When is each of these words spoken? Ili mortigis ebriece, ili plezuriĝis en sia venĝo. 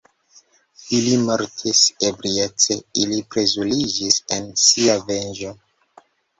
Ili 0.99 1.11
mortigis 1.25 1.81
ebriece, 2.09 2.79
ili 3.03 3.21
plezuriĝis 3.31 4.21
en 4.39 4.51
sia 4.67 4.99
venĝo. 5.15 5.57